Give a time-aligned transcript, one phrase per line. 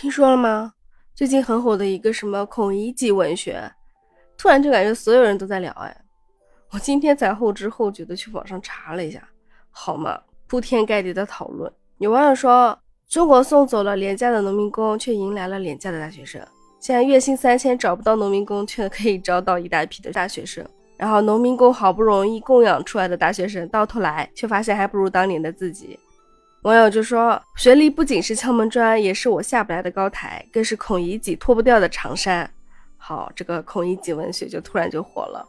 [0.00, 0.72] 听说了吗？
[1.14, 3.70] 最近很火的一个什么孔乙己文学，
[4.38, 5.70] 突然就感觉所有人都在聊。
[5.72, 5.94] 哎，
[6.70, 9.22] 我今天才后知后觉的去网上查了一下，
[9.70, 11.70] 好嘛，铺天盖地的讨论。
[11.98, 16.40] 有网友说，中国送走了廉价的农民工，却迎来了廉价的大学生。
[16.78, 20.66] 现在月薪三千找不到农民工，却可以招到一大批的大学生。
[20.96, 26.00] 然后农民工好不容易供养出来的大学生，到头来却发现还不如当年的自己。
[26.62, 32.48] 网友就说：“学历不仅是敲门砖，也是我下不来的高台，更是孔乙己脱不掉的长衫。”
[32.98, 35.46] 好，这个孔乙己文学就突然就火了。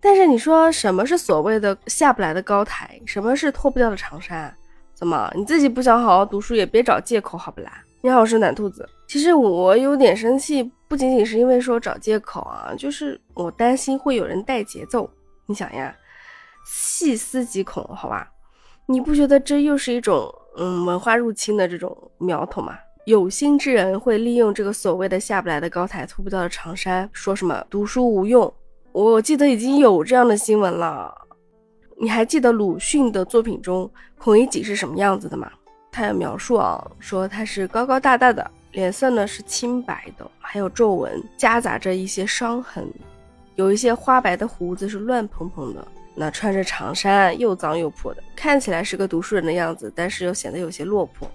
[0.00, 3.00] 但是你说什么是所谓的下不来的高台？
[3.06, 4.54] 什么是脱不掉的长衫？
[4.94, 7.82] 怎么你自己不想好好读书，也别找借口好不啦？
[8.02, 8.86] 你好，我是暖兔子。
[9.06, 15.10] 其实我有点生气，不仅仅是因为说找借口啊，就是我担心会有人带节奏。
[15.46, 15.96] 你想呀，
[16.66, 18.30] 细思极恐，好吧？
[18.90, 22.74] 你不觉得这又是一种嗯文化入侵的这种苗头吗？
[23.04, 28.50] 有心之人会利用这个所谓的下不来的高台、脱不掉的长衫，说什么读书无用。
[28.92, 31.14] 我记得已经有这样的新闻了。
[32.00, 35.52] 你还记得鲁迅的作品中孔乙己是什么样子的吗？
[35.92, 42.90] 他有描述啊，说他是高高大大的，脸色呢是青白的，还有皱纹，夹杂着一些伤痕，
[43.56, 45.86] 有一些花白的胡子是乱蓬蓬的。
[46.18, 51.30] 那穿着长衫，又脏又破的，看起来是个读书人的样子，但是又显得有些落魄。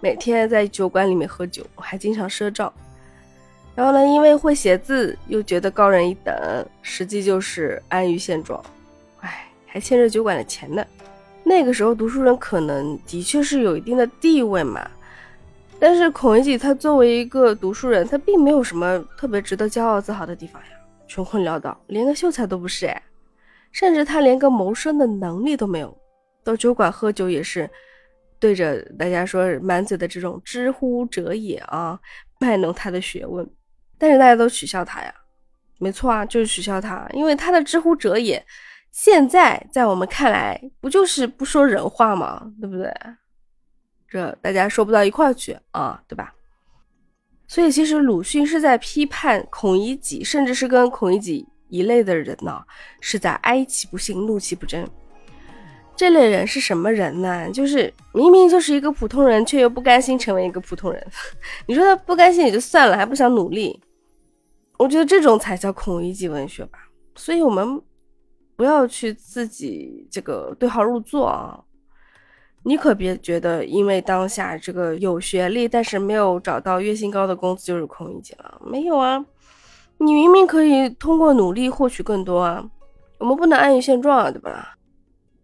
[0.00, 2.72] 每天在酒馆里面喝酒，还经常赊账。
[3.76, 6.34] 然后呢，因为会写字，又觉得高人一等，
[6.82, 8.60] 实际就是安于现状。
[9.20, 10.84] 唉，还欠着酒馆的钱呢。
[11.44, 14.90] 那个时候读书人可能的确是有一定的地位嘛，
[15.78, 20.68] 但是孔乙己他作为一个读书人，他并没有什么特别值得骄傲自豪的地方呀，
[21.06, 23.02] 穷困潦倒，连个秀才都不是哎。
[23.72, 25.96] 甚至他连个谋生的能力都没有，
[26.42, 27.68] 到酒馆喝酒也是
[28.38, 31.98] 对着大家说满嘴的这种“知乎者也”啊，
[32.40, 33.48] 卖弄他的学问。
[33.98, 35.14] 但是大家都取笑他呀，
[35.78, 38.44] 没错啊，就是取笑他，因为他的“知乎者也”
[38.90, 42.50] 现在在我们看来不就是不说人话吗？
[42.60, 42.92] 对不对？
[44.08, 46.32] 这大家说不到一块去啊，对吧？
[47.46, 51.46] 所以其实鲁迅是在批判孔乙己，甚至是跟孔乙己。
[51.68, 52.62] 一类的人呢，
[53.00, 54.88] 是在哀其不幸，怒其不争。
[55.96, 57.50] 这类人是什么人呢？
[57.50, 61.06] 就是明明就是一个普通人，却又不甘心成为一个普通人。
[61.66, 63.80] 你说他不甘心也就算了，还不想努力。
[64.78, 66.78] 我觉得这种才叫孔乙己文学吧。
[67.16, 67.82] 所以我们
[68.54, 71.60] 不要去自己这个对号入座啊！
[72.62, 78.60] 你可别觉得因为当下这个有学历，但是没有找到月薪高的工资就是孔乙己了。
[78.64, 79.24] 没有啊。
[80.00, 82.64] 你明明可以通过努力获取更多啊！
[83.18, 84.76] 我们不能安于现状啊，对吧？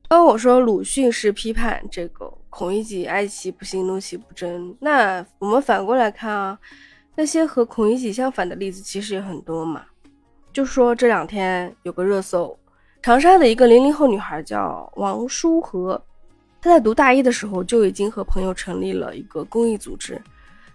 [0.08, 6.56] 当我说鲁迅是批判这个孔乙己哀其不幸，怒其不争，那我们反过来看啊，
[7.16, 9.82] 那些和孔乙己相反的例子其实也很多嘛。
[10.52, 12.56] 就说这两天有个热搜，
[13.02, 16.00] 长沙的一个零零后女孩叫王舒和，
[16.60, 20.22] 她在读大一的时候就已经和朋友成立了一个公益组织，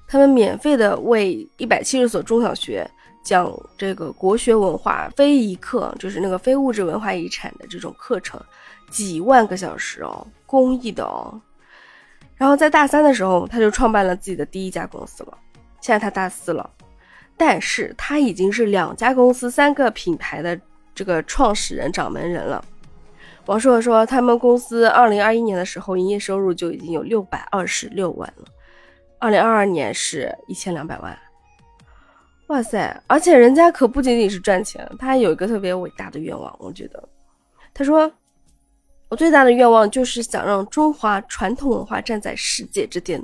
[0.05, 2.85] 他们免费的为一百七十所中小学。
[3.23, 8.41] 讲这个国学文化非遗课，就是那个非物质文化遗产的这种课程，
[8.89, 11.39] 几万个小时哦，公益的哦。
[12.35, 15.37] 然后在大三的时候，他就创办了自己的第一家公司了。
[15.81, 16.69] 现在他大四了，
[17.37, 20.59] 但是他已经是两家公司、三个品牌的
[20.95, 22.63] 这个创始人、掌门人了。
[23.45, 28.45] 王硕说，他们公司二零二一年的时候，营业收入就已经有六百二十六万了，
[29.17, 31.17] 二零二二年是一千两百万。
[32.49, 33.03] 哇塞！
[33.05, 36.53] 而且人家可不仅仅是赚钱，他还有一个特别伟大的愿望。
[36.59, 37.09] 我觉得，
[37.75, 38.11] 他说
[39.07, 43.23] ：“我最大的愿望就是想让中华传统文化站在世界之巅。”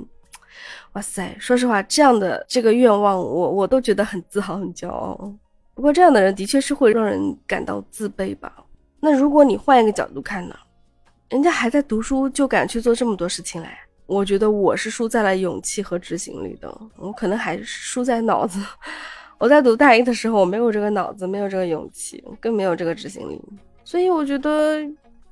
[0.94, 1.36] 哇塞！
[1.40, 5.16] 说实话，这样的这个愿望，我我都觉得很自豪、很骄傲。
[5.74, 8.52] 不过，这样的人的确是会让人感到自卑吧？
[9.00, 10.56] 那如果你换一个角度看呢？
[11.30, 13.76] 人家还在读书，就敢去做这么多事情来，
[14.06, 16.72] 我觉得我是输在了勇气和执行力的。
[16.96, 18.60] 我可能还是输在脑子。
[19.38, 23.38] 我在读大一的时候，我没有这个脑子，没有这个勇气，更没有这个执行力，
[23.84, 24.78] 所以我觉得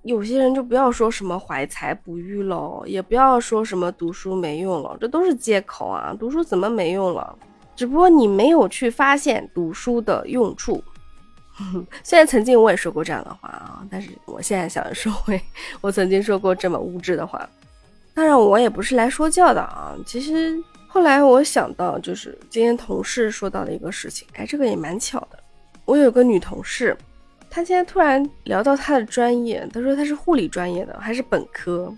[0.02, 6.14] 有些人就不要说什么怀才不遇了，也不要说什么读书没用了，这都是借口啊！
[6.20, 7.34] 读书怎么没用了？
[7.74, 10.84] 只不过你没有去发现读书的用处。
[12.04, 15.40] 虽然曾经我也说过这样的话啊，但是我现在想收回
[15.80, 17.48] 我曾经说过这么无知的话。
[18.12, 20.62] 当然，我也不是来说教的啊，其实。
[20.94, 25.36] 后来我想到，就是今天同事说到的一个事情，哎，这个也蛮巧的。
[25.86, 26.96] 我有个女同事，
[27.50, 31.92] 她今天突然聊到她的专业，她说她是护理专业的，还是本科。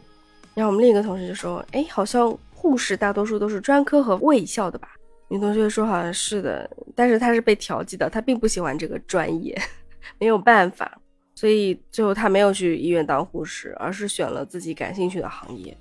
[0.55, 4.89] 然后我们另一个同事就说，哎，好像护士大多数都是专科和卫校的吧？
[5.29, 9.55] 女同学说好像是的，但是她是被调剂的，她并不喜欢这个专业，
[10.19, 10.99] 没有办法，
[11.35, 15.77] 所以最后她没有去医院当护士，而是选了自己感兴趣的行业。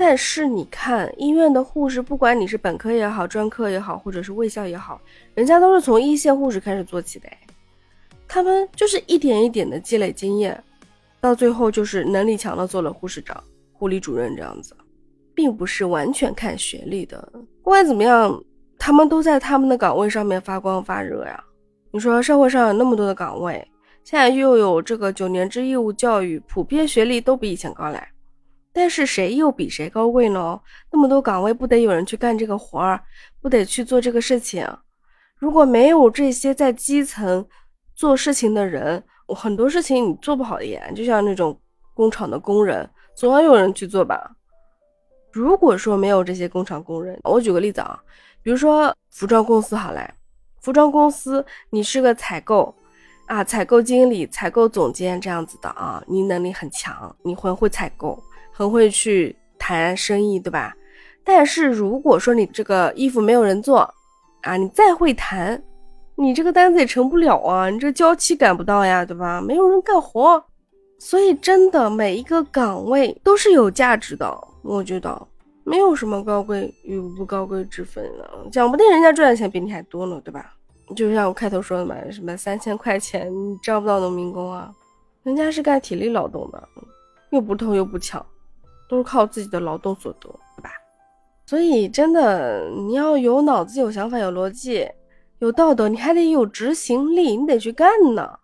[0.00, 5.00] 但是你看，医院的护士，不管你是本科也好，专科也好，或者是卫校也好，
[5.34, 7.28] 人家都是从一线护士开始做起的，
[8.28, 10.62] 他们就是一点一点的积累经验，
[11.20, 13.42] 到最后就是能力强的做了护士长、
[13.72, 14.72] 护理主任这样子，
[15.34, 17.32] 并不是完全看学历的。
[17.64, 18.40] 不管怎么样，
[18.78, 21.42] 他们都在他们的岗位上面发光发热呀。
[21.90, 23.68] 你说社会上有那么多的岗位，
[24.04, 28.00] 现在又有这个九年制义务教育，普遍学历都比以前高嘞。
[28.72, 30.60] 但是谁又比谁高贵呢？
[30.92, 33.02] 那么多岗位，不得有人去干这个活儿，
[33.40, 34.66] 不得去做这个事情。
[35.36, 37.46] 如果没有这些在基层
[37.94, 40.90] 做事情的人，我很多事情你做不好的呀。
[40.94, 41.58] 就像那种
[41.94, 44.36] 工厂的工人，总要有人去做吧。
[45.32, 47.98] 如果说没有这些工厂工人，我举个例子啊，
[48.42, 50.14] 比如说服装公司好嘞，
[50.60, 52.74] 服装公司你是个采购
[53.26, 58.20] 啊，采购经理、采购总监这样子的啊，你能力很强，你很会采购。
[58.58, 60.74] 很会去谈生意，对吧？
[61.22, 63.88] 但是如果说你这个衣服没有人做
[64.42, 65.62] 啊，你再会谈，
[66.16, 69.40] 你这个单子也成不了啊，你这交期赶不到呀，对吧？
[69.40, 70.42] 没有人干活，
[70.98, 74.28] 所以真的每一个岗位都是有价值的，
[74.62, 75.24] 我觉得
[75.62, 80.52] 没有什么高贵与不高贵之分的，讲不定人家赚的钱比你还多呢，对吧？
[80.96, 84.74] 就像我开头说的嘛，什么三千块钱你招不到农民工啊，
[85.22, 86.68] 人家是干体力劳动的，
[87.30, 88.26] 又不偷又不抢。
[88.88, 90.70] 都是靠自己的劳动所得，对吧？
[91.46, 94.88] 所以真的，你要有脑子、有想法、有逻辑、
[95.38, 98.38] 有道德，你还得有执行力，你得去干呢。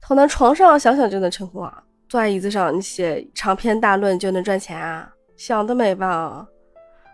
[0.00, 1.82] 躺在床上想想就能成功啊？
[2.08, 5.10] 坐在椅子上你写长篇大论就能赚钱啊？
[5.36, 6.46] 想得美吧！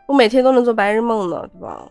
[0.07, 1.89] 我每天都能做白日梦呢，对吧？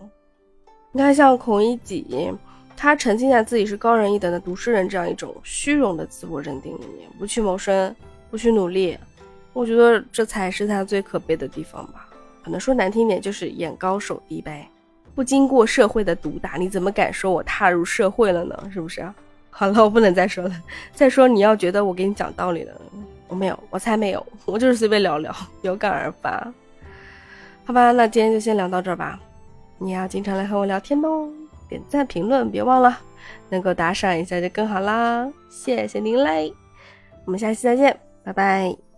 [0.92, 2.32] 你看，像孔乙己，
[2.76, 7.96] 他沉浸在自己是高人一等的读书人这样一种虚荣的自我认定里面，不去谋生，
[8.30, 8.98] 不去努力。
[9.54, 12.08] 我觉得这才是他最可悲的地方吧，
[12.44, 14.68] 可能说难听点就是眼高手低呗，
[15.16, 18.70] 不经过社会的毒打，你怎么敢说我踏入社会了呢？
[18.72, 19.06] 是不是？
[19.50, 20.56] 好了，我不能再说了。
[20.94, 22.74] 再说你要觉得我给你讲道理了，
[23.28, 26.54] 我没有，我才没有，我就是随便聊聊，有感而发。
[27.66, 29.20] 好吧，那今天就先聊到这儿吧。
[29.78, 31.28] 你要经常来和我聊天哦，
[31.68, 33.00] 点赞评论别忘了，
[33.50, 36.54] 能够打赏一下就更好啦，谢谢您嘞。
[37.26, 38.89] 我们下期再见，拜拜。